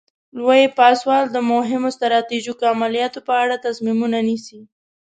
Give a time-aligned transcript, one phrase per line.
[0.37, 4.59] لوی پاسوال د مهمو ستراتیژیکو عملیاتو په اړه تصمیمونه نیسي.